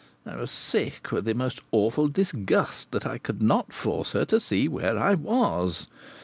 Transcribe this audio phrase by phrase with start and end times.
[0.25, 4.39] I was sick with the most awful disgust that I could not force her to
[4.39, 5.85] see where I was.